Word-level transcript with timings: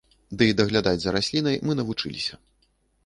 Ды 0.37 0.43
і 0.51 0.55
даглядаць 0.61 0.95
за 1.03 1.13
раслінай 1.17 1.59
мы 1.69 1.77
навучыліся. 1.81 2.41